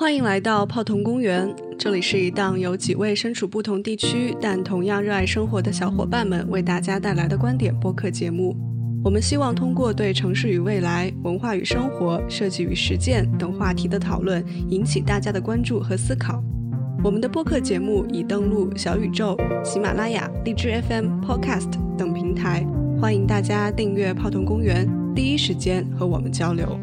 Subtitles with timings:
[0.00, 8.56] 欢迎来到泡桐公园，这里是一档由几位身处不同地区但同样热爱生活的小伙伴们为大家带来的观点播客节目。
[9.02, 16.40] 我们希望通过对城市与未来、文化与生活、设计与实践等话题的讨论，引起大家的关注和思考。
[17.02, 22.64] 我们的播客节目已登录小宇宙、喜马拉雅、荔枝 FM、Podcast 等平台，
[23.00, 26.78] 欢迎大家订阅泡桐公园，第一时间和我们交流。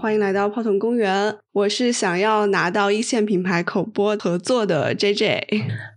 [0.00, 5.46] 欢迎来到泡桐公园，我是想要拿到一线品牌口播合作的 J J，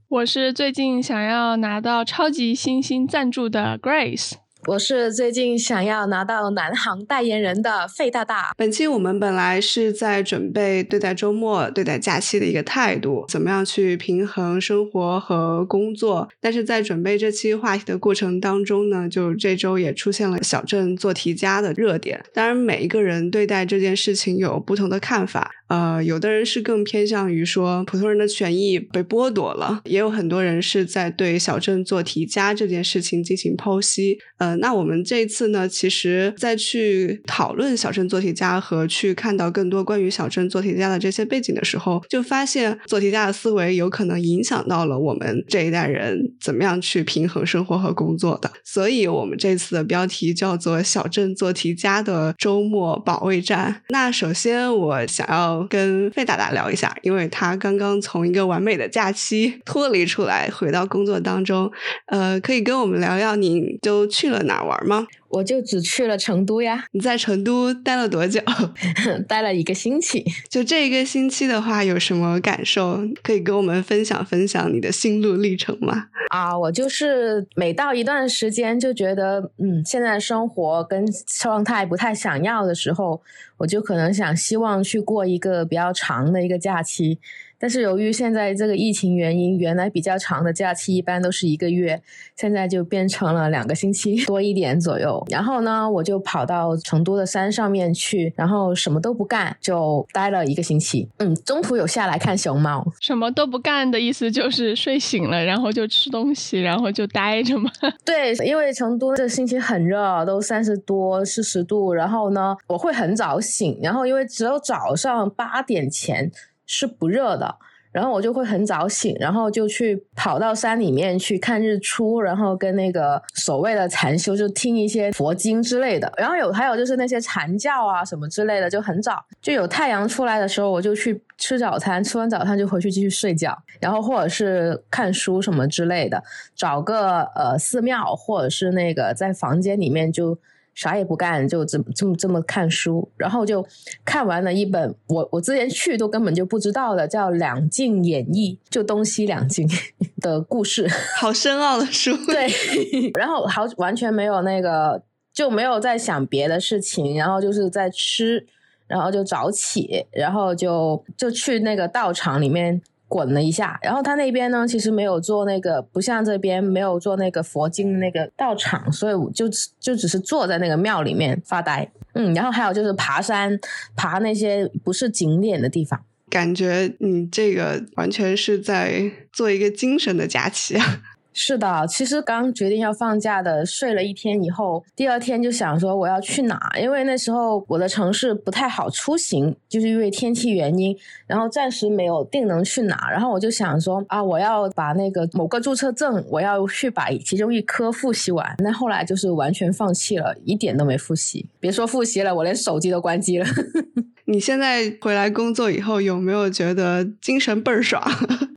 [0.10, 4.34] 我是最近想要拿到超级新星赞助的 Grace。
[4.68, 8.54] 我是最近想要拿到南航代言人的费大大。
[8.56, 16.30] 本期我们本来是在准备对待周末、对待假期的一个态度，怎么样去平衡生活和工作。
[16.40, 22.24] 但是在准备这期话题的过程当中呢，就这周也出现了小镇做题家的热点。
[22.34, 25.52] 当然，每一个人对待这件事情有不同的看法。
[25.68, 34.20] 呃，有的人是更偏向于说普通人的权益被剥夺了，也有很多人是在对小镇做题家这件事情进行剖析。
[34.38, 48.52] 呃，那我们这一次呢，其实再去讨论小镇做题家和去看到更多关于小镇做题家的这些背景的时候，就发现做题家的思维有可能影响到了我们这一代人怎么样去平衡生活和工作的。
[48.64, 53.82] 所以，我们这次的标题叫做“小镇做题家的周末保卫战”。
[53.90, 55.64] 那首先，我想要。
[55.74, 61.72] 跟费大大聊一下，因为他刚刚从一个完美的假期脱离出来，回到工作当中。
[62.08, 65.08] 呃，可以跟我们聊聊，你都去了哪玩吗？
[65.30, 66.86] 我就只去了成都呀。
[66.92, 68.40] 你在成都待了多久？
[69.28, 70.24] 待了一个星期。
[70.48, 73.00] 就这一个星期的话，有什么感受？
[73.24, 76.06] 可以跟我们分享分享你的心路历程吗？
[76.30, 81.04] 啊，我就是每到一段时间就觉得，嗯，现在生活跟
[81.40, 83.20] 状态不太想要的时候，
[83.58, 87.18] 我就可能想希望去过一个比较长的一个假期。
[87.64, 92.02] 但是由于现在这个疫情原因，原来比较长的假期一般都是一个月，
[92.36, 95.26] 现在就变成了两个星期多一点左右。
[95.30, 101.08] 然后呢，我就跑到成都的山上面去，然后什么都不干，就待了一个星期。
[101.20, 102.86] 嗯，中途有下来看熊猫。
[103.00, 107.72] 什么都不干的意思就是睡醒了，然后就吃东西，然后就待着嘛。
[108.04, 111.94] 对，因为成都这星期很热，都三十多、四十度。
[111.94, 116.30] 然后呢，我会很早醒，然后因为只有早上八点前。
[116.66, 117.56] 是不热的，
[117.92, 126.12] 然后我就会很早醒，然后就去跑到山里面去看日出，然后跟那个所谓的禅修，就听一些佛经之类的。
[126.18, 136.24] 然后有还有就是那些禅教啊什么之类的，就很早就有太阳出来的时候，我就去吃早餐，吃完早餐就回去继续睡觉，然后或者是看书什么之类的，
[136.56, 140.38] 找个呃寺庙或者是那个在房间里面就。
[140.74, 143.66] 啥也不干，就这么这么这么看书，然后就
[144.04, 149.68] 看完了一本我我之前去都根本就不知道的，叫《两晋演义》，就东西两晋
[150.20, 152.16] 的故事，好深奥的书。
[152.26, 152.48] 对，
[153.18, 155.04] 然后好完全没有那个，
[155.34, 158.46] 就没有在想别的事情，然后就是在吃，
[158.88, 162.82] 然后就早起，然后就就去那个道场里面。
[163.08, 169.48] 滚了一下，然后他那边呢，其实没有做那个，不像这边没有做那个佛经的那个道场，所以我就
[169.80, 171.90] 就只是坐在那个庙里面发呆。
[172.16, 173.60] 嗯，然后还有就是爬山，
[173.96, 176.00] 爬那些不是景点的地方，
[176.30, 181.02] 感觉你这个完全是在做一个精神的假期啊。
[181.34, 190.96] 是的，其实刚决定要放假的，睡了一天以后，第二天就想说我要去哪，因为那时候我的城市不太好出行，就是因为天气原因，
[191.26, 203.46] 然后暂时没有定能去哪，然后我就想说啊，我要把那个某个注册证，我要去把其中一科复习完，那后来就是完全放弃了，一点都没复习，别说复习了，我连手机都关机了。
[204.26, 208.02] 你现在回来工作以后，有没有觉得精神倍儿爽？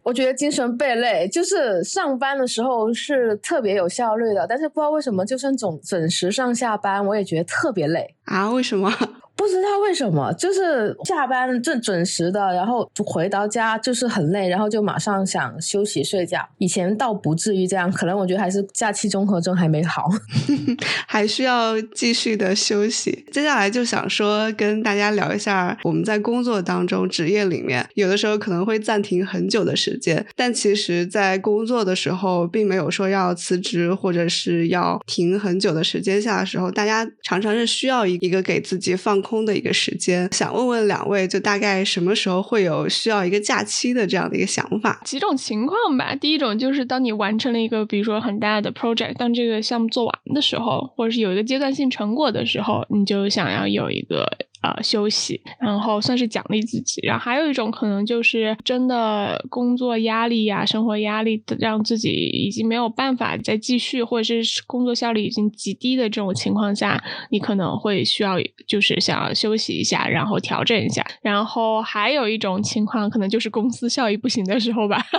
[0.07, 8.16] 我觉得精神倍累，就是上班的时候是特别有效率的，但是不知道为什么，就算总准时上下班，我也觉得特别累。
[8.27, 8.51] 啊？
[8.51, 8.93] 为什么？
[9.37, 16.41] 不知道为什么，就是下班正准时的，然后回到家就是很累，然后就马上想休息睡觉。
[16.57, 20.09] 以前倒不至于这样，可能我觉得还是假期综合症还没好，
[21.07, 23.27] 还需要继续的休息。
[23.31, 39.17] 接下来就想说跟大家聊一下，我们在工作当中职业里面，有的时候可能会暂停很久的时间，但其实在工作的时候，并没有说要辞职或者是要停很久的时间下的时候，大家常常是需要一一个给自己放。
[39.27, 45.01] 空的一个时间，想问问两位，就大概什么时候会有需要一个假期的这样的一个想法？
[45.05, 46.15] 几种情况吧。
[46.15, 54.31] 第一种就是当你完成了一个，比如说很大的 project，当这个项目做完的时候，或者是有一个阶段性成果的时候，你就想要有一个。
[54.63, 57.01] 呃休息，然后算是奖励自己。
[57.03, 68.37] 然后还有一种可能就是真的工作压力呀、生活压力让自己已经没有办法再继续，或者是工作效率已经极低的这种情况下，你可能会需要
[68.67, 71.05] 就是想要休息一下，然后调整一下。
[71.23, 75.05] 然后还有一种情况，可能就是公司效益不行的时候吧。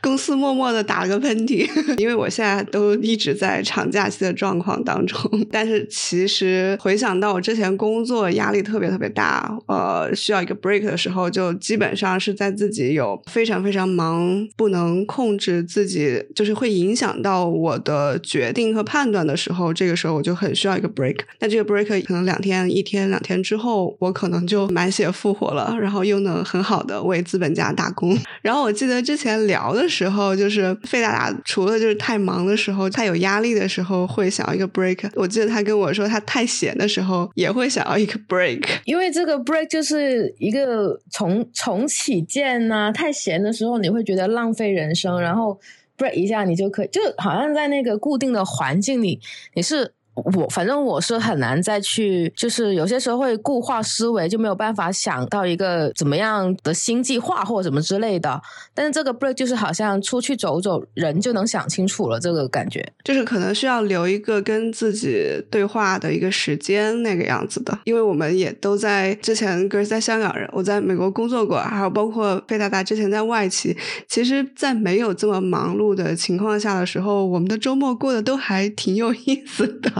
[0.00, 1.66] 公司默默的打了个喷嚏，
[1.98, 5.18] 因为我现在都一直在长假期的状况当中。
[5.50, 21.18] 但是其实回想到我之前工作压力特别特别大，呃，需要一个 break 的时候，就基本上是在自己有非常非常忙，不能控制自己，就是会影响到我的决定和判断的时候，这个时候我就很需要一个 break。
[21.40, 28.16] 那这个 break 可能两天、一天、两天之后，我可能就满血复活了，然后又能很好的为资本家打工。
[28.42, 38.53] 然后我记得之前聊的时候，就是费大大除了就是太忙的时候、太有压力的时候会想要一个 break，我记得他跟我说他太闲的时候也会想要一个 break。
[38.84, 45.58] 因为这个 break 就是一个重重启键呐、太闲的时候你会觉得浪费人生，然后
[45.96, 49.20] break 一下你就可以，就好像在那个固定的环境里，
[49.54, 49.94] 你是。
[50.14, 58.40] 我反正我是很难再去，就是有些时候会固化思维，就没有办法想到一个怎么样的新计划或什么之类的。
[58.72, 62.86] 但是这个 break 就是好像出去走走，人就能想清楚了，这个感觉。
[63.02, 67.76] 就是可能需要留一个跟自己对话的一个时间，那个样子的。
[67.84, 73.76] 因为我们也都在之前，哥是在香港人，我在美国工作过，还有包括费大大之前在外企。
[74.08, 79.90] 其实，在没有这么忙碌的情况下的时候，我们的周末过得都还挺有意思的。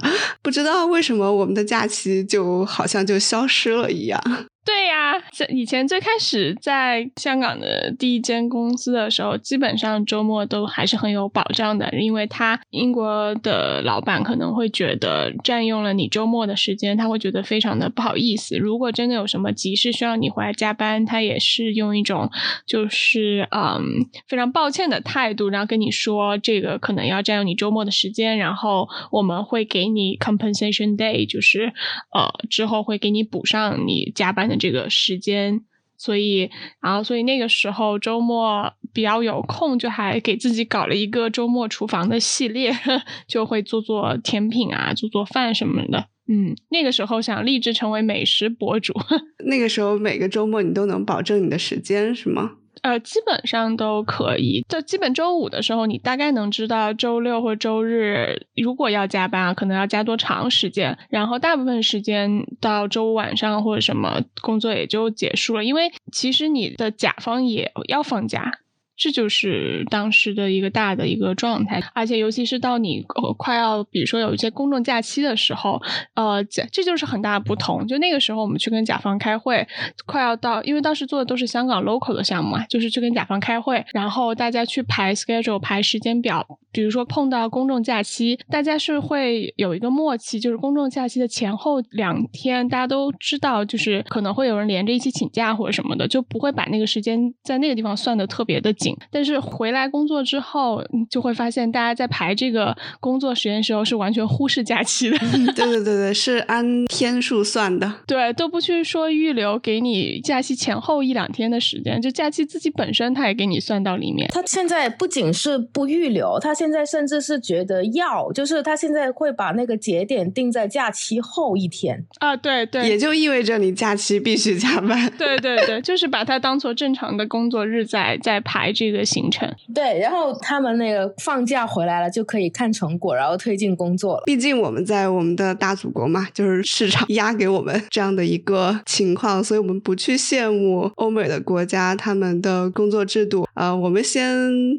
[0.43, 4.21] 不知道为什么我们的假期就好像就消失了一样。
[4.65, 18.57] 对呀，在以前最开始在香港的第一间公司的时候，基本上周末都还是很有保障的，因为他英国的老板可能会觉得占用了你周末的时间，他会觉得非常的不好意思。
[18.57, 22.31] 如果真的有什么急事需要你回来加班，他也是用一种
[22.67, 23.83] 就是嗯
[24.27, 31.75] 非常抱歉的态度，然后跟你说这个可能要占用你周末的时间，然后我们会给你 compensation day，就是
[32.15, 34.54] 呃之后会给你补上你加班的。
[34.59, 35.61] 这个时间，
[35.97, 42.73] 所以，然后，所以那个时候周末比较有空，就还给自己搞了一个周末厨房的系列，
[43.29, 46.09] 就会做做甜品啊，做做饭什么的。
[46.27, 48.95] 嗯，那个时候想立志成为美食博主。
[49.47, 52.53] 那个时候每个周末你都能保证你的时间是吗？
[52.85, 54.63] 呃，基本上都可以。
[54.69, 60.97] 就基本周五的时候，你大概能知道周六或周日如果要加班，可能要加多长时间。
[61.09, 68.53] 然后大部分时间到周五晚上或者什么工作也就结束了，因为其实你的甲方也要放假。
[68.97, 73.05] 这就是当时的一个大的一个状态，而且尤其是到你
[73.37, 75.83] 快要，比如说有一些公众假期的时候，
[76.15, 77.87] 呃，这这就是很大的不同。
[77.87, 79.67] 就那个时候我们去跟甲方开会，
[80.07, 86.47] 快要到，因为当时做的都是香港 local 的项目嘛，就是去跟甲方开会，然后大家去排 schedule 排时间表。
[86.75, 98.95] 比如说碰到公众假期，大家是会有一个默契，就是公众假期的前后两天，大家都知道，就是可能会有人连着一起请假或者什么的，就不会把那个时间在那个地方算的特别的紧。
[99.13, 105.17] 但是回来工作之后，就会发现大家在排这个工作时间时候是完全忽视假期的。
[105.55, 108.01] 对对对对，是按天数算的。
[108.07, 114.29] 对，都不去说预留给你假期前后一两天的时间，就假期自己本身他也给你算到里面。
[114.33, 125.11] 他现在不仅是不预留，他现在甚至是觉得要，就是他现在会把那个节点定在假期后一天啊，对对，也就意味着你假期必须加班。
[125.19, 129.51] 对对对，就是把它当做正常的工作日在在排这个行程。
[129.75, 134.23] 对，然后他们那个放假回来了就可以看成果，然后推进工作了。
[134.27, 143.47] 毕竟我们在我们的大祖国嘛，就是市场压给我们这样的一个情况，所以我们不去羡慕欧美的国家他们的工作制度。
[143.55, 144.27] 呃，我们先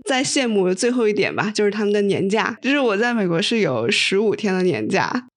[0.04, 2.26] 再羡慕最后一点吧，就是他们的年。
[2.26, 5.28] 假就是我在美国是有十五天的年假，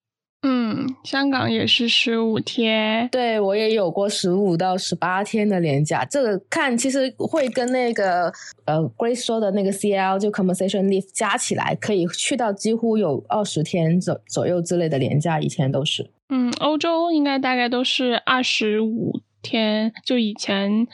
[0.40, 6.02] 嗯，香港也是十五天，对我也有过十五到十八天的年假。
[6.06, 8.32] 这个看其实会跟那个
[8.64, 16.10] 呃 Grace 说的那个 CL 就 Compensation Leave 加起来，可以去到几乎有二十天左左右之类的年假，以前都是。
[16.30, 20.86] 嗯，欧洲应该大概都是二十五天，就以前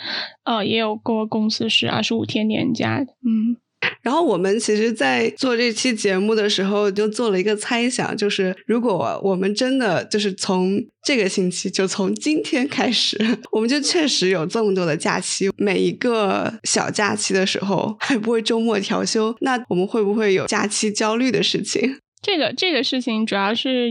[0.42, 3.56] 呃也有过公司是二十五天年假的，嗯。
[4.02, 13.18] 然后我们其实，在做这期节目的时候，就做了一个猜想，就是如果我们真的就是从这个星期，就从今天开始，
[13.50, 21.96] 我们就确实有这么多的假期，每一个小假期的时候还不会周末调休，那我们会不会有假期焦虑的事情？
[22.24, 23.90] 这个这个事情主要是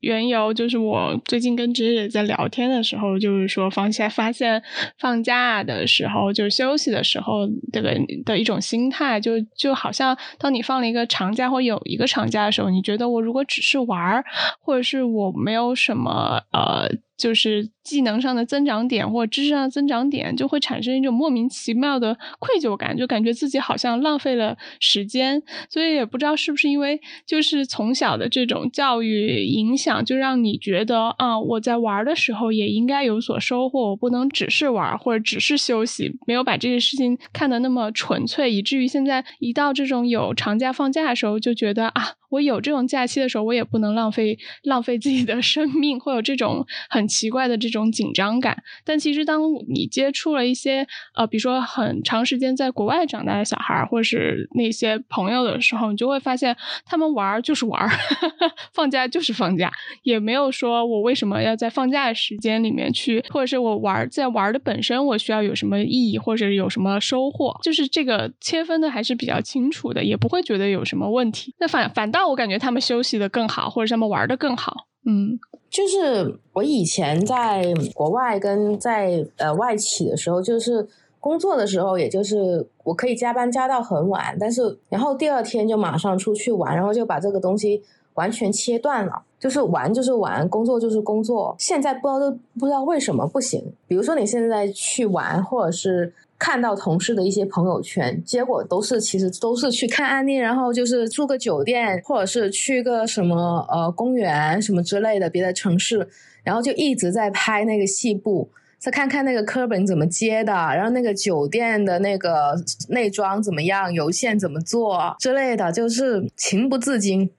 [0.00, 4.62] 缘由，就是我最近跟芝芝在聊天的时候，就是说放下发现
[4.98, 14.24] 放假的时候，就是休息的时候，这个的一种心态，就就好像当你放了一个长假或有一个长假的时候，你觉得我如果只是玩儿，
[14.60, 16.88] 或者是我没有什么呃。
[17.16, 25.42] 就是技能上的增长点或知识上的增长点，就会产生一种莫名其妙的愧疚感，就感觉自己好像浪费了时间。
[25.70, 42.14] 所以也不知道是不是因为就是从小的这种教育影响，就让你觉得啊，我在玩的时候也应该有所收获，我不能只是玩或者只是休息，没有把这些事情看得那么纯粹，以至于现在一到这种有长假放假的时候，就觉得啊。
[42.34, 48.60] 我有这种假期的时候，我也不能浪费浪费自己的生命，会有这种很奇怪的这种紧张感。
[48.84, 57.88] 但其实，当你接触了一些呃，比如说很长时间在国外长大的小孩，或者是那些朋友的时候，你就会发现，他们玩就是玩，
[58.74, 59.70] 放假就是放假，
[60.02, 71.54] 也没有说我为什么要在放假的时间里面去，或者是我玩在玩的本身，我需要有什么意义，或者有什么收获，就是这个切分的还是比较清楚的，也不会觉得有什么问题。
[71.60, 72.23] 那反反倒。
[72.28, 74.86] 我感觉他们休息的更好，或者他们玩的更好。
[75.06, 75.38] 嗯，
[75.68, 80.86] 就是我以前在国外跟在呃外企的时候，就是
[81.20, 87.82] 工作的时候，也就是我可以加班加到很晚，但是然后第二天就马上出去玩，然后就把这个东西
[88.14, 91.54] 完全切断了，就是玩就是玩，工作就是工作。
[91.58, 93.62] 现在不知道不知道为什么不行。
[93.86, 96.12] 比如说你现在去玩，或者是。
[96.44, 106.06] 看到同事的一些朋友圈，结果都是其实都是去看案例，然后就是住个酒店，或者是去个什么呃公园什么之类的别的城市，
[106.42, 112.54] 然后就一直在拍那个细部，再看看那个课本怎么接的，然后那个酒店的那个
[112.90, 117.30] 内装怎么样，邮件怎么做之类的，就是情不自禁。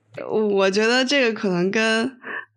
[0.52, 2.10] 我觉得这个可能跟。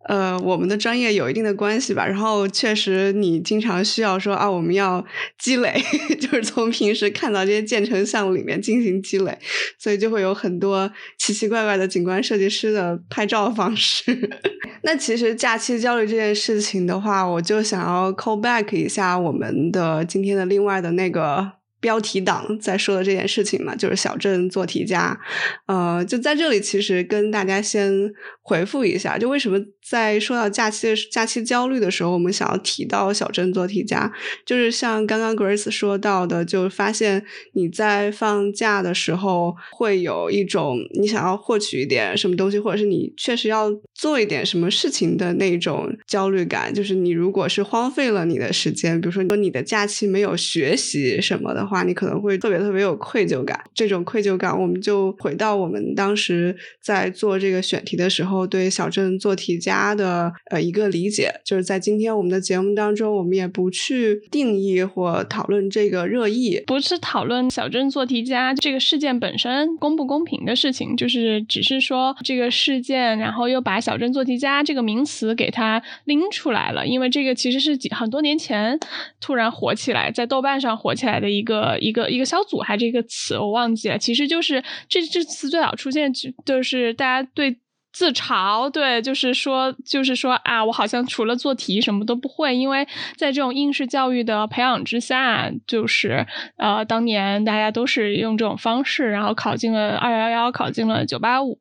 [0.08, 2.06] 呃，我们的专业有一定的关系吧。
[2.06, 5.04] 然后确实，你经常需要说啊，我们要
[5.38, 5.78] 积累，
[6.18, 9.38] 就是从平时看到这些建成项目里面进行积累，
[9.78, 14.30] 所以就会有很多奇奇怪怪的景观设计师的拍照方式。
[14.82, 21.52] 那其实假期焦虑这件事情的话，我就想要 call back 一下我们的今天的另外的那个。
[21.82, 25.18] 标题党在说的这件事情嘛，就是小镇做题家，
[25.64, 27.90] 呃，就在这里，其实跟大家先
[28.50, 29.56] 回复一下，就为什么
[29.88, 34.12] 在说到假期的假期焦虑的时候，我们想要提到小镇做题家，
[34.44, 51.60] 就是像刚刚 Grace 说到的，就发现你在放假的时候会有一种你想要获取一点什么东西，或者是你确实要做一点什么事情的那种焦虑感，就是你如果是荒废了你的时间，比如说说你的假期没有学习什么的。
[51.70, 78.78] 话你可能会特别特别有愧疚感，这种愧疚感，我们就回到我们当时在做这个选题的时候，对小镇做题家的呃一个理解，就是在今天我们的节目当中，我们也不去定义或讨论这个热议，不是讨论小镇做题家这个事件本身公不公平的事情，就是只是说这个事件，然后又把小镇做题家这个名词给它拎出来了，因为这个其实是几很多年前
[79.20, 81.78] 突然火起来，在豆瓣上火起来的一个。
[81.80, 83.98] 一个一个小组还是一个词，我忘记了。
[83.98, 86.12] 其实就是这这词最早出现，
[86.44, 87.56] 就是大家对
[87.92, 92.56] 自嘲，对，就是说，就是说啊，我好像除了做题什么都不会。
[92.56, 101.58] 因为在这种应试教育的培养之下，就是呃，当年大家都是用这种方式，然后考进了二幺幺，考进了九八五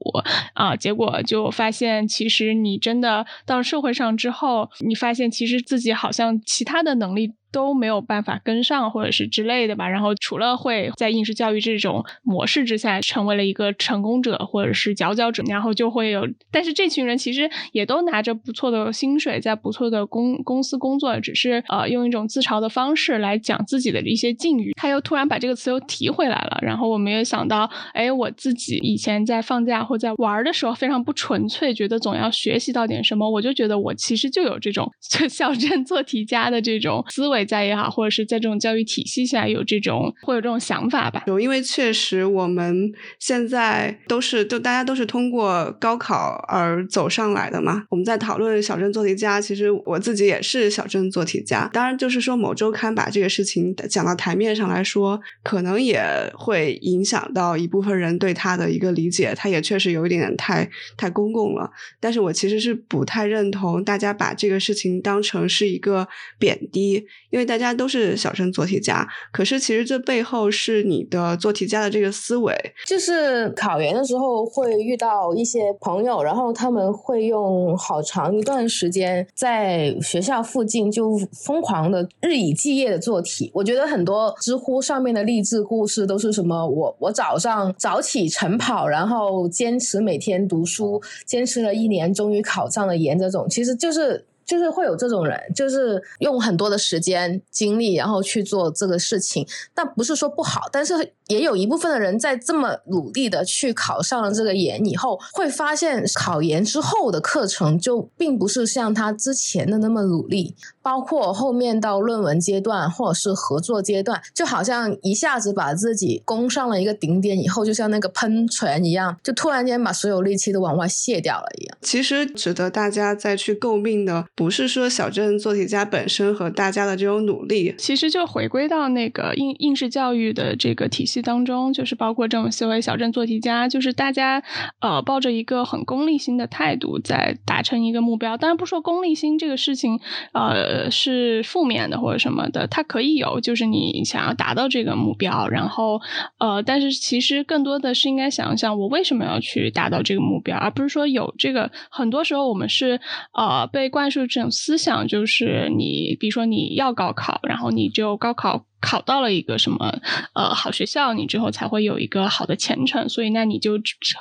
[0.53, 7.33] 啊，结果就发现，其实你真的到社会上之后，你发现其实自己好像其他的能力。
[7.51, 9.87] 都没有办法跟上，或者是之类的吧。
[9.87, 16.27] 然后除了会在应试教育这种模式之下成为了一个成功者，或者是佼佼者，然后就会有。
[16.51, 24.73] 但是这群人其实也都拿着不错的薪水，在不错的公公司工作，只是呃用一种自嘲的方式来讲自己的一些境遇。
[24.75, 26.59] 他又突然把这个词又提回来了。
[26.61, 33.29] 然后我们也想到，哎，我自己以前在放假或在玩的时候非常不纯粹，觉得总要学习到点什么。
[33.29, 34.91] 我就觉得我其实就有这种
[35.29, 37.38] 小镇做题家的这种思维。
[37.45, 41.23] 在也好，或者是在这种教育体系下有这种会有这种想法吧？
[41.27, 47.83] 有，因为确实我们现在都是就大家都是通过高考而走上来的嘛。
[47.89, 51.69] 我们在讨论小镇做题家，其实我自己也是小镇做题家。
[51.73, 56.01] 当然，就是说某周刊把这个事情讲到台面上来说，可能也
[56.37, 59.33] 会影响到一部分人对他的一个理解。
[59.35, 61.69] 他也确实有一点太太公共了。
[61.99, 67.05] 但是我其实是不太认同大家把这个事情当成是一个贬低。
[67.29, 69.07] 因为大家都是小镇做题家。
[69.31, 72.55] 可是其实这背后是你的做题家的这个思维。
[72.87, 83.51] 就是考研的时候会遇到一些朋友，然后他们会用好长一段时间在学校附近就疯狂的日以继夜的做题。
[83.53, 93.19] 我觉得很多知乎上面的励志故事都是什么我我早上早起晨跑，然后坚持每天读书，坚持了一年，终于考上了研。
[93.19, 99.45] 这种其实就是就是会有这种人，就是用很多的时间精力，然后去做这个事情。
[99.75, 110.55] 但不是说不好，但是也有一部分的人在这么努力的去考上了这个研以后，会发现考研之后的课程就并不是像他之前的那么努力。
[110.81, 121.77] 包括后面到论文阶段或者是合作阶段，就好像一下子把自己攻上了一个顶点以后，就像那个喷泉一样，就突然间把所有力气都往外泄掉了一样。
[121.81, 134.41] 其实值得大家再去诟病的，不是说小镇做题家本身和大家的这种努力，其实就回归到那个应应试教育的这个体系当中，就是包括这种所谓小镇做题家，就是大家
[134.79, 138.37] 呃抱着一个很功利心的态度在达成一个目标。
[138.37, 139.99] 当然不说功利心这个事情，
[140.31, 140.79] 呃。
[140.89, 145.99] 是负面的或者什么的，它可以有，就是你想要达到这个目标，然后
[146.37, 151.71] 呃，但是其实更多的是应该想想，我为什么要去达到这个目标，而不是说有这个。
[151.89, 152.99] 很多时候我们是
[153.33, 158.65] 呃被灌输这种思想，就是你比如说你要高考，然后你就高考。
[158.81, 159.99] 考到了一个什么
[160.33, 163.07] 呃好学校，你之后才会有一个好的前程。
[163.09, 163.79] 所以那你就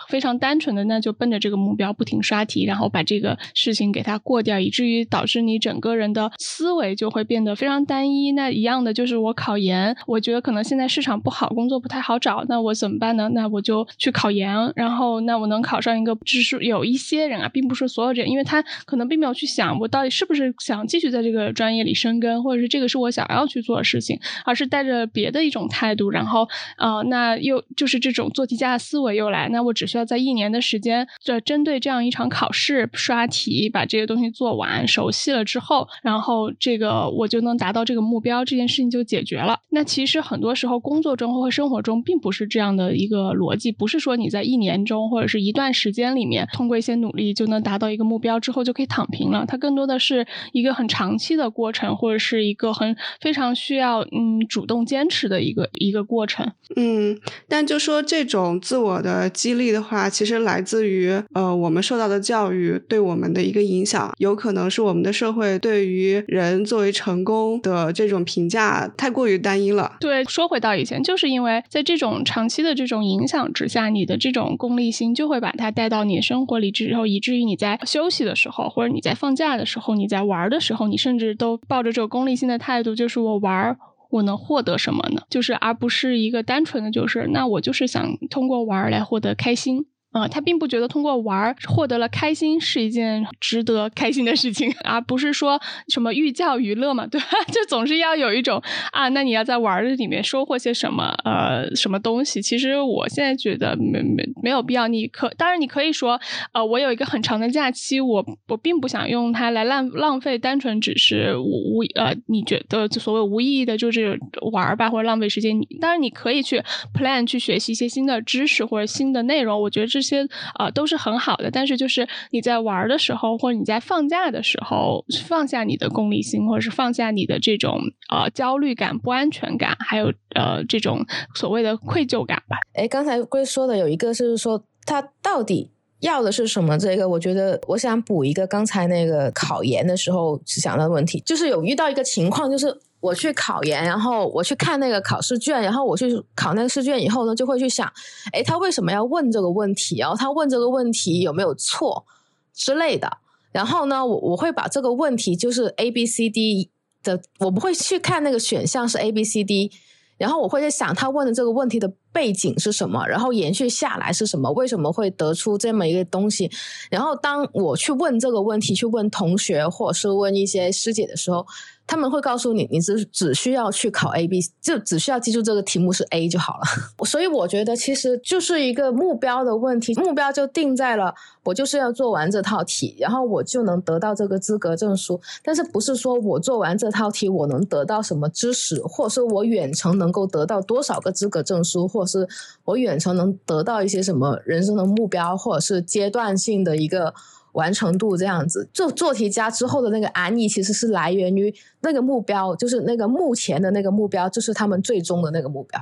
[0.09, 8.33] 非常单纯的，那就奔着这个目标不停刷题，然后把这个事情给它过掉，以至于导致你整个人的思维就会变得非常单一。
[8.33, 13.29] 那一样的就是我考研，我觉得可能现在市场不好，工作不太好找，那我怎么办呢？
[13.33, 24.19] 那我就去考研，然后那我能考上一个，只是有一些人啊，并不是所有人，因为他可能并没有去想我到底是不是想继续在这个专业里深耕，或者是这个是我想要去做的事情。
[24.49, 29.47] 而是带着别的一种态度，然后，呃，那又就是这种做题家的思维又来。
[29.50, 39.61] 那我只需要在一年的时间，这针对这样一场考试刷题，把这些东西做完，熟悉了之后，然后这个我就能达到这个目标，这件事情就解决了。
[39.68, 49.44] 那其实很多时候工作中或生活中并不是这样的一个逻辑，不是说你在一年中或者是一段时间里面通过一些努力就能达到一个目标之后就可以躺平了。
[49.46, 54.38] 它更多的是一个很长期的过程，或者是一个很非常需要嗯。
[54.46, 69.96] 主动坚持的一个一个过程，嗯，但就说这种自我的激励的话，其实来自于呃我们受到的教育对我们的一个影响，有可能是我们的社会对于人作为成功的这种评价太过于单一了。
[70.01, 83.77] 对，说回到以前，就是因为在这种长期的这种影响之下，你的这种功利心就会把它带到你的生活里之后，以至于你在休息的时候，或者你在放假的时候，你在玩的时候，你甚至都抱着这种功利心的态度，就是我玩。
[84.11, 85.23] 我能获得什么呢？
[85.29, 89.87] 就是而不是一个单纯的就是，那我就是想通过玩儿来获得开心。
[90.20, 97.26] 啊，他并不觉得通过玩儿获得了开心是一件值得开心的事情， 而不是说什么寓教于乐嘛，对吧？
[97.52, 98.61] 就总是要有一种
[98.92, 102.42] 啊，那你要在玩儿的里面收获些什么呃什么东西？
[102.42, 104.88] 其实我现在觉得没没没有必要。
[104.88, 106.18] 你可当然你可以说，
[106.52, 114.18] 呃，我有一个很长的假期，我我并不想用它来浪浪费，单纯只是无无呃，你觉得所谓无意义的就是
[114.52, 115.57] 玩儿吧，或者浪费时间。
[115.59, 116.62] 你当然你可以去
[116.94, 120.08] plan 去学习一些新的知识或者新的内容，我觉得这。
[120.09, 127.79] 些啊都是很好的，但是就是你在玩的时候，或者你在放假的时候，放下你的功利心，或者是放下你的这种
[128.11, 132.57] 呃焦虑感、不安全感，还有呃这种所谓的愧疚感吧。
[132.73, 136.79] 哎，刚才龟说的有一个是说他到底要的是什么？
[136.79, 142.75] 这个我觉得我想补一个刚才那个考研的时候想的问题，就是有遇到一个情况，就是。
[143.01, 147.87] 我去考研，然后我去看那个考试卷，然后我去考那个试卷以后呢，就会去想，
[148.33, 149.99] 哎，他为什么要问这个问题？
[149.99, 152.05] 然后他问这个问题有没有错
[152.53, 153.19] 之类的。
[153.53, 156.71] 然后呢，我我会把这个问题就是 A B C D
[157.03, 159.71] 的，我不会去看那个选项是 A B C D，
[160.17, 166.51] 然后我会在想他问的这个问题的背景是什么，然后延续下来是什么，为什么会得出这么一个东西？
[166.91, 171.47] 然后当我去问这个问题，去问同学或者是问一些师姐的时候。
[171.88, 176.61] 他们会告诉你，你只只需要去考 A、B，就只需要记住这个题目是 A 就好了。
[177.07, 185.18] 所以我觉得其实就是一个目标的问题，目标就定在了我就是要做完这套题，然后我就能得到这个资格证书。
[185.42, 192.29] 但是不是说我做完这套题我能得到什么知识，或者是我远程能够得到多少个资格证书，或者是
[192.66, 197.14] 我远程能得到一些什么人生的目标，或者是阶段性的一个。
[197.53, 198.69] 完成度这样子。
[198.73, 205.81] 做做题家之后的那个安逸，其实是来源于那个目标，就是那个目前的那个目标，就是他们最终的那个目标。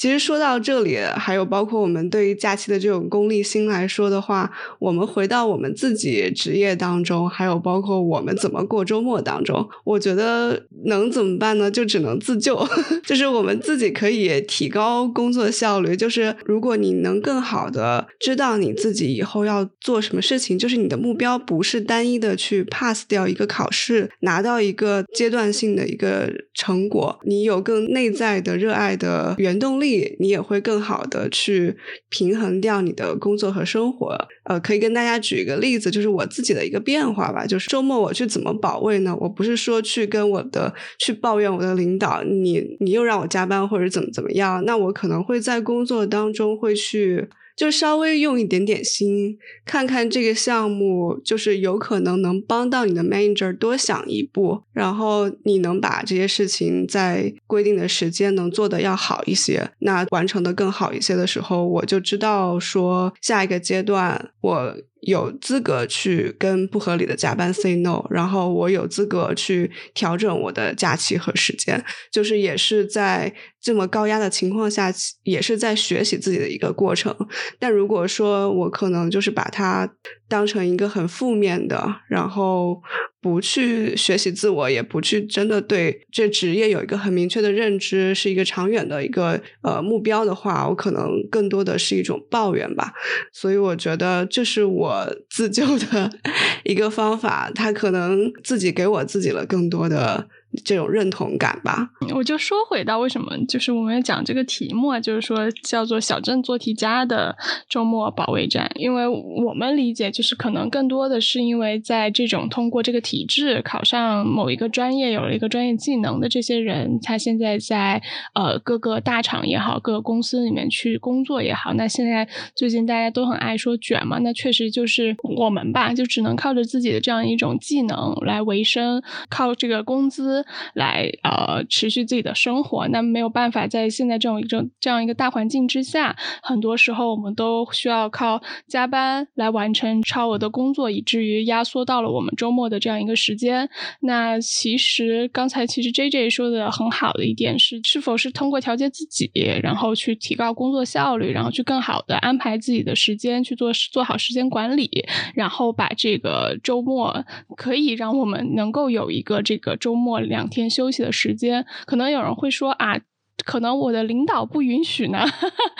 [0.00, 11.70] 其实说到这里，还有包括我们对于假期的这种功利心来说的话，我们回到我们自己职业当中，还有包括我们怎么过周末当中，我觉得能怎么办呢？
[11.70, 12.66] 就只能自救，
[13.04, 15.94] 就是我们自己可以提高工作效率。
[15.94, 29.89] 就是如果你能更好的知道你自己以后要做什么事情，就是你的目标不是单一的去 pass 掉一个考试，拿到一个阶段性的一个成果，你有更内在的热爱的原动力。
[30.18, 31.76] 你也会更好的去
[32.08, 34.16] 平衡掉你的工作和生活。
[34.44, 37.46] 呃，可以跟大家举一个例子，就是我自己的一个变化吧。
[37.46, 39.16] 就是周末我去怎么保卫呢？
[39.20, 44.64] 我不是说去跟我的去抱怨我的领导，你你又让我加班或者怎么怎么样？
[44.64, 47.28] 那我可能会在工作当中会去。
[47.60, 64.74] 就稍微用一点点心，看看这个项目，就是有可能能帮到你的 manager 多想一步，然后你能把这些事情在规定的时间能做得要好一些，那完成的更好一些的时候，我就知道说下一个阶段我。
[65.02, 71.82] 有资格去跟不合理的加班 say no，然后我有资格去调整我的假期和时间，
[72.12, 77.14] 就是也是在这么高压的情况下，也是在学习自己的一个过程。
[77.58, 79.90] 但如果说我可能就是把它
[80.30, 82.80] 当成一个很负面的，然后。
[83.22, 92.94] 不去学习自我，也不去真的对这职业有一个很明确的认知，是一个长远的一个呃目标的话，我可能更多的是一种抱怨吧。
[93.30, 96.10] 所以我觉得这是我自救的
[96.64, 100.26] 一个方法，他可能自己给我自己了更多的。
[100.64, 107.36] 这种认同感吧，我就说回到为什么，就是我们讲这个题目，就是说叫做“小镇做题家”的
[107.68, 118.02] 周末保卫战，因为我们理解，就是可能更多的是因为在这种通过这个体制考上某一个专业，有了一个专业技能的这些人，他现在在
[118.34, 130.39] 呃各个大厂也好，各个公司里面去工作也好，那现在最近大家都很爱说卷嘛，那确实就是我们吧，就只能靠着自己的这样一种技能来维生，靠这个工资。
[130.74, 143.68] 来呃持续自己的生活，那没有办法在现在这种一种这样一个大环境之下，很多时候我们都需要靠加班来完成超额的工作，以至于压缩到了我们周末的这样一个时间。
[144.00, 149.30] 那其实刚才其实 J J 说的很好的一点是，是否是通过调节自己，
[149.62, 154.90] 然后去提高工作效率，然后去更好的安排自己的时间，去做做好时间管理，
[155.34, 157.24] 然后把这个周末
[157.56, 160.20] 可以让我们能够有一个这个周末。
[160.30, 162.98] 两天休息的时间，可能有人会说啊，
[163.44, 165.26] 可能我的领导不允许呢，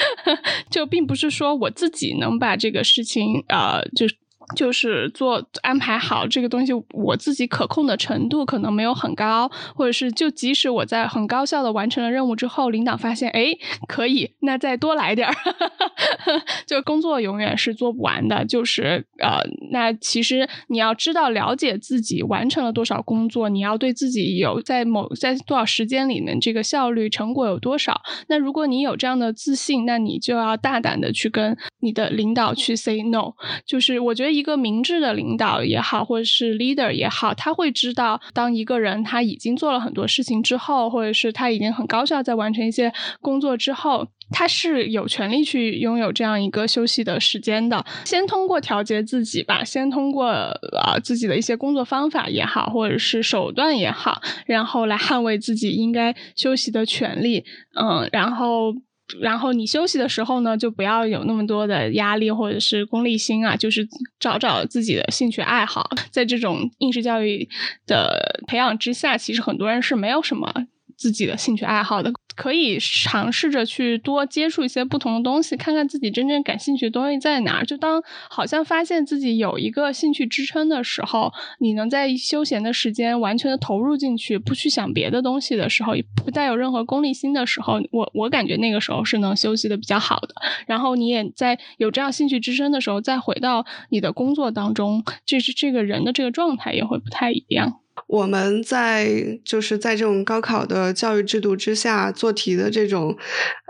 [0.69, 4.07] 就并不是说我自己能把这个事情啊，就。
[4.57, 13.53] 就是做安排好这个东西，我自己可控的程度可能没有很高，或者是就即使我在很高效的完成了任务之后，领导发现哎
[13.87, 15.35] 可以，那再多来点儿，
[16.67, 18.45] 就工作永远是做不完的。
[18.45, 19.39] 就是呃，
[19.71, 28.01] 那其实你要知道了解自己完成了多少工作，你要对自己有在某在多少时间里面这个效率成果有多少。
[28.27, 33.35] 那如果你有这样的自信，那你就要大胆的去跟你的领导去 say no。
[33.65, 34.40] 就是我觉得。
[34.41, 47.85] 一个明智的领导也好，或者是 leader 也好，他会知道，当一个人他已经做了很多事情之后，或者是他已经很高效在完成一些工作之后，他是有权利去拥有这样一个休息的时间的。
[48.05, 57.45] 先通过调节自己吧，先通过啊自己的一些工作方法也好，或者是手段也好，然后来捍卫自己应该休息的权利。
[57.79, 58.75] 嗯，然后。
[59.21, 65.89] 然后你休息的时候呢，就不要有那么多的压力或者是功利心啊，就是找找自己的兴趣爱好。
[66.13, 67.49] 在这种应试教育
[67.87, 70.53] 的培养之下，其实很多人是没有什么。
[70.97, 77.67] 自己的兴趣爱好的，可以尝试着去多接触一些不同的东西，看看自己真正感兴趣的东西在哪儿。
[77.67, 90.35] 就当好像发现自己有一个兴趣支撑的时候，你能在休闲的时间完全的投入进去，不去想别的东西的时候，不带有任何功利心的时候，我我感觉那个时候是能休息的比较好的。
[90.67, 97.81] 然后你也在有这样兴趣支撑的时候，再回到你的工作当中，这是这个人的这个状态也会不太一样。
[98.07, 103.17] 我们在就是在这种高考的教育制度之下做题的这种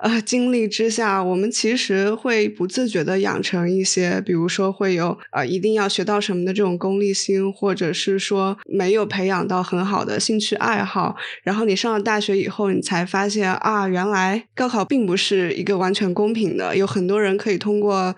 [0.02, 11.16] 呃经历之下，我们其实会不自觉的养成一些，比如说会有呃一定要学到什么的这种功利心，或者是说没有培养到很好的兴趣爱好。
[11.42, 18.14] 然后你上了大学以后，你才发现啊，原来高考并不是一个完全公平的，有很多人可以通过。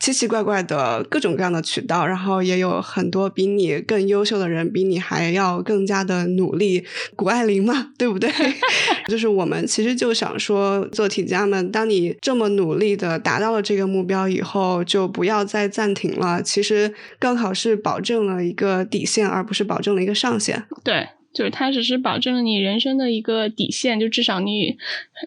[0.00, 6.84] 奇奇怪怪的各种各样的渠道，然后也有很多比你更优秀的人，比你还要更加的努力。
[7.16, 8.30] 谷爱凌嘛，对不对？
[9.08, 16.42] 就是我们其实就想说，做题家们，当你这么努力的达到了这个目标以后，就不要再暂停了。
[16.42, 20.64] 其实高考是保证了一个底线，而不是保证了一个上限。
[20.84, 21.08] 对。
[21.34, 24.76] 就是它只是保证了你人生的一个底线，就至少你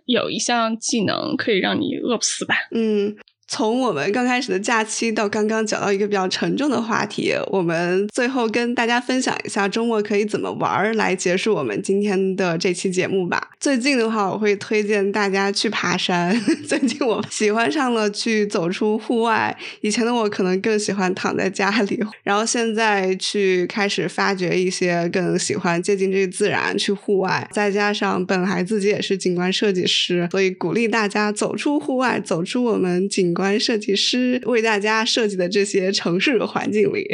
[0.05, 2.55] 有一项技能可以让你饿不死吧。
[2.71, 3.15] 嗯。
[3.51, 13.49] 从我们刚开始的假期到刚刚讲到一个比较沉重的话题，我们最后跟大家分享一下周末可以怎么玩儿来结束我们今天的这期节目吧。
[13.59, 16.33] 最近的话，我会推荐大家去爬山。
[16.65, 27.45] 最近我喜欢上了去走出户外，以前的我可能更喜欢躺在家里，然后现在去开始发掘一些更喜欢接近这个自然，去户外。
[27.51, 33.40] 再加上本来自己也是景观设计师，所以鼓励大家走出户外，走出我们景观。
[33.59, 37.05] 设计师为大家设计的这些城市环境里，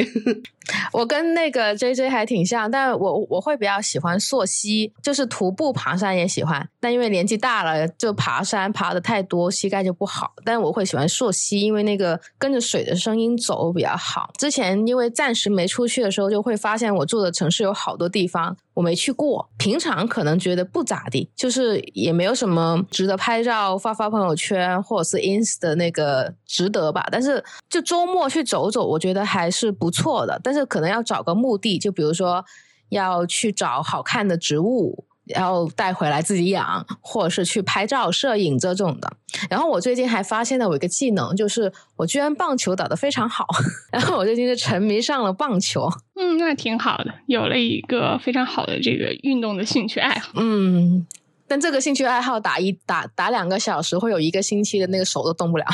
[0.92, 10.34] 我跟那个 J J 还挺像，但我我会比较喜欢溯溪，就是徒步爬山也喜欢，但因为年纪大了，就爬山爬的太多，膝盖就不好。
[10.44, 14.30] 但我会喜欢溯溪，因为那个跟着水的声音走比较好。
[14.38, 18.56] 之前因为暂时没出去的时候，就会发现我住的城市有好多地方。
[18.74, 27.06] 我没去过，平常可能觉得不咋地，就是也没有什么值得拍照发发朋友圈或者是 ins 的那个值得吧。
[27.10, 30.40] 但是就周末去走走，我觉得还是不错的。
[30.42, 32.44] 但是可能要找个目的，就比如说
[32.88, 35.04] 要去找好看的植物。
[35.34, 39.12] 然后带回来自己养，或者是去拍照、摄影这种的。
[39.50, 43.46] 然后我最近还发现了我一个技能，就是我居然棒球打得非常好。
[43.92, 45.86] 然后我最近就沉迷上了棒球。
[46.16, 50.30] 嗯，那挺好的，有了一个非常好的这个运动的兴趣爱好。
[50.36, 51.06] 嗯。
[51.48, 55.64] 但这个兴趣爱好打一打打两个小时，会有一个星期的那个手都动不了。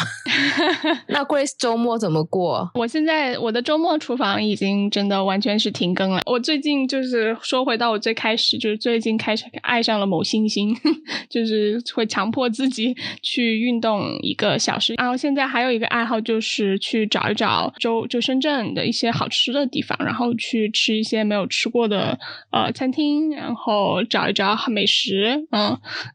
[1.09, 2.71] 那 Grace 周末怎么过？
[2.75, 6.23] 我现在我的周末厨房已经真的完全是停更了。
[6.27, 10.77] 我最近就是说回到我最开始，就是最近开始爱上了某星星，
[11.29, 14.95] 就是会强迫自己去运动一个小时。
[14.95, 22.19] 然后现在还有一个爱好就是去找一找周就深圳的一些好吃的地方，然后去吃一些没有吃过的
[22.53, 25.63] 呃餐厅，然后找一找美食，嗯。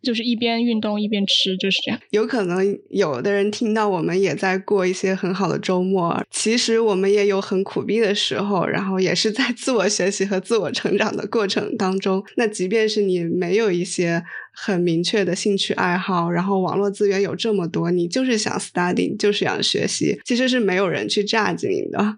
[0.02, 2.00] 就是一边运动一边吃，就是这样。
[2.12, 12.24] 有可能有的人听到我们也在过一些很好的周末，其实我们也有很苦逼的时候，然后也是在 自我学习和自我成长的过程当中。
[12.36, 22.18] 那即便是你没有一些很明确的兴趣爱好，然后网络资源有这么多，你就是想 study，就是想学习，其实是没有人去榨取你的。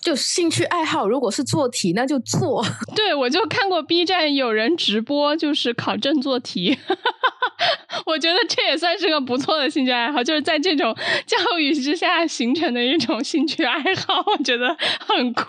[0.00, 2.64] 就兴趣爱好，如果是做题，那就做。
[2.96, 6.78] 对，我就看过 B 站有人直播，就是考证做题。
[8.06, 15.44] 我觉得这也算是个不错的兴趣爱好，就是在这种教育之下形成的一种兴趣爱好，我觉得很酷。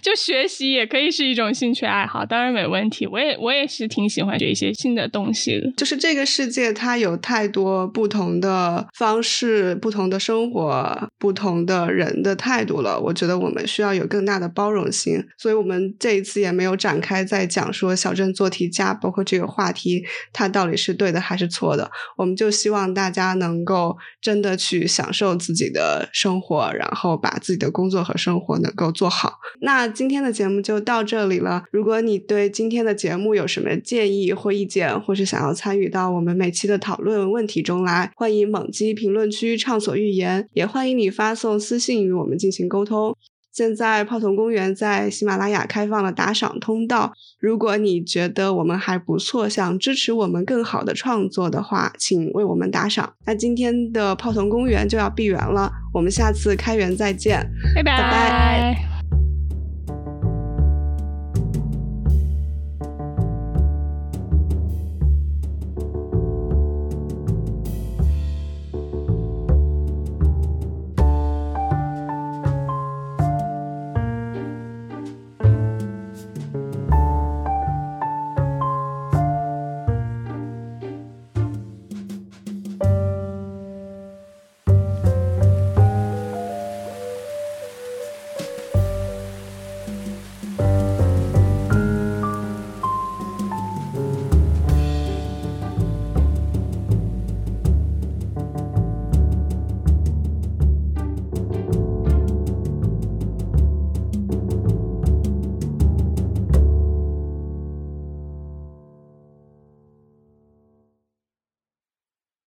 [0.00, 3.08] 就学习也可以是一种兴趣爱好，当然没问题。
[3.08, 5.69] 我也我也是挺喜欢学一些新的东西的。
[5.76, 13.00] 就是这个世界它有太多不同的方式、不同的生活、不同的人的态度了。
[13.00, 21.90] 我觉得我们需要有更大的包容心，所以我们这一次也没有展开在讲说小镇做题家，包括这个话题，它到底是对的还是错的。
[22.16, 29.38] 我们就希望大家能够真的去享受自己的生活，然后把自己的工作和生活能够做好。
[29.60, 31.64] 那今天的节目就到这里了。
[31.70, 43.16] 如果你对今天的节目有什么建议或意见，或是想要参与到我们每期的讨论问题中来，欢迎猛击评论区畅所欲言，也欢迎你发送私信与我们进行沟通。
[43.52, 53.12] 现在泡桐公园在喜马拉雅开放了打赏通道，如果你觉得我们还不错，想支持我们更好的创作的话，请为我们打赏。
[53.26, 58.89] 那今天的泡桐公园就要闭园了，我们下次开园再见，拜拜。